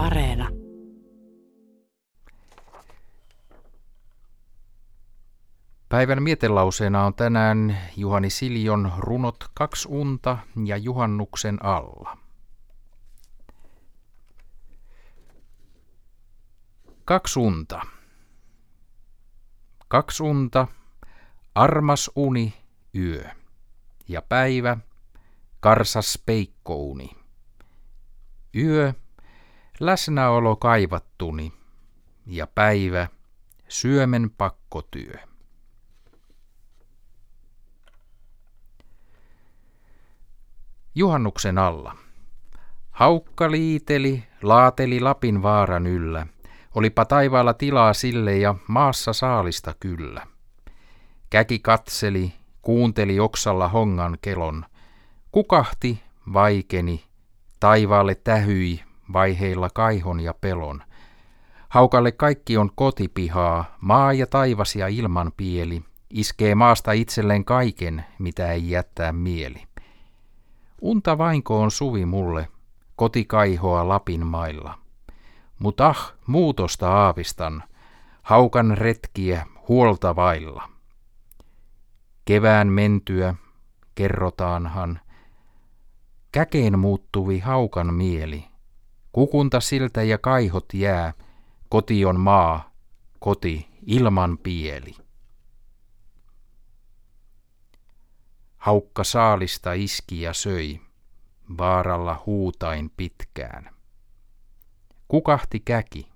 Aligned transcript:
Areena. 0.00 0.48
Päivän 5.88 6.22
mietelauseena 6.22 7.04
on 7.04 7.14
tänään 7.14 7.78
Juhani 7.96 8.30
Siljon 8.30 8.92
runot 8.98 9.44
Kaksi 9.54 9.88
unta 9.90 10.38
ja 10.64 10.76
Juhannuksen 10.76 11.64
alla. 11.64 12.18
Kaksi 17.04 17.38
unta. 17.40 17.80
Kaksi 19.88 20.22
unta, 20.22 20.66
armas 21.54 22.10
uni, 22.16 22.54
yö. 22.94 23.24
Ja 24.08 24.22
päivä, 24.22 24.76
karsas 25.60 26.22
peikkouni. 26.26 27.10
Yö, 28.56 28.94
läsnäolo 29.80 30.56
kaivattuni. 30.56 31.52
Ja 32.26 32.46
päivä, 32.46 33.08
syömen 33.68 34.30
pakkotyö. 34.38 35.14
Juhannuksen 40.94 41.58
alla. 41.58 41.96
Haukka 42.90 43.50
liiteli, 43.50 44.24
laateli 44.42 45.00
Lapin 45.00 45.42
vaaran 45.42 45.86
yllä. 45.86 46.26
Olipa 46.74 47.04
taivaalla 47.04 47.54
tilaa 47.54 47.92
sille 47.92 48.38
ja 48.38 48.54
maassa 48.68 49.12
saalista 49.12 49.74
kyllä. 49.80 50.26
Käki 51.30 51.58
katseli, 51.58 52.32
kuunteli 52.62 53.20
oksalla 53.20 53.68
hongan 53.68 54.18
kelon. 54.22 54.64
Kukahti, 55.32 56.02
vaikeni, 56.32 57.04
taivaalle 57.60 58.14
tähyi 58.14 58.89
vaiheilla 59.12 59.68
kaihon 59.74 60.20
ja 60.20 60.34
pelon. 60.34 60.82
Haukalle 61.68 62.12
kaikki 62.12 62.56
on 62.56 62.70
kotipihaa, 62.74 63.64
maa 63.80 64.12
ja 64.12 64.26
taivas 64.26 64.76
ja 64.76 64.88
ilman 64.88 65.32
pieli, 65.36 65.82
iskee 66.10 66.54
maasta 66.54 66.92
itselleen 66.92 67.44
kaiken, 67.44 68.04
mitä 68.18 68.52
ei 68.52 68.70
jättää 68.70 69.12
mieli. 69.12 69.62
Unta 70.80 71.18
vainko 71.18 71.60
on 71.60 71.70
suvi 71.70 72.04
mulle, 72.06 72.48
kotikaihoa 72.96 73.88
Lapin 73.88 74.26
mailla. 74.26 74.78
Mut 75.58 75.80
ah, 75.80 76.12
muutosta 76.26 76.92
aavistan, 76.92 77.62
haukan 78.22 78.78
retkiä 78.78 79.46
huolta 79.68 80.16
vailla. 80.16 80.68
Kevään 82.24 82.68
mentyä, 82.68 83.34
kerrotaanhan, 83.94 85.00
käkeen 86.32 86.78
muuttuvi 86.78 87.38
haukan 87.38 87.94
mieli. 87.94 88.49
Kukunta 89.12 89.60
siltä 89.60 90.02
ja 90.02 90.18
kaihot 90.18 90.74
jää, 90.74 91.12
koti 91.68 92.04
on 92.04 92.20
maa, 92.20 92.70
koti 93.18 93.68
ilman 93.86 94.38
pieli. 94.38 94.94
Haukka 98.56 99.04
saalista 99.04 99.72
iski 99.72 100.20
ja 100.20 100.32
söi, 100.32 100.80
vaaralla 101.58 102.22
huutain 102.26 102.90
pitkään. 102.96 103.74
Kukahti 105.08 105.60
käki. 105.60 106.08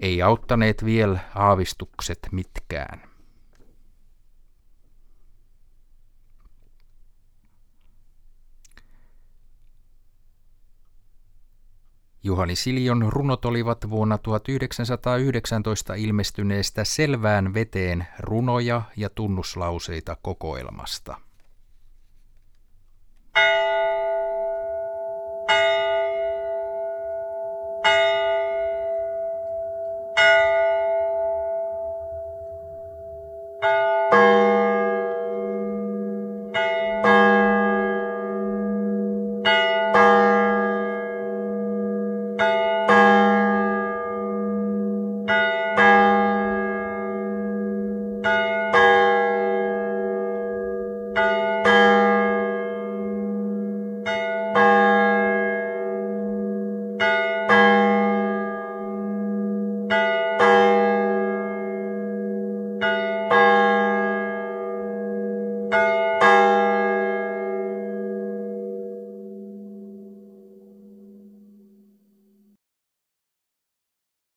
Ei 0.00 0.22
auttaneet 0.22 0.84
vielä 0.84 1.20
aavistukset 1.34 2.18
mitkään. 2.32 3.15
Juhani 12.26 12.56
Siljon 12.56 13.06
runot 13.08 13.44
olivat 13.44 13.90
vuonna 13.90 14.18
1919 14.18 15.94
ilmestyneestä 15.94 16.84
Selvään 16.84 17.54
veteen 17.54 18.06
runoja 18.18 18.82
ja 18.96 19.10
tunnuslauseita 19.10 20.16
kokoelmasta. 20.22 21.25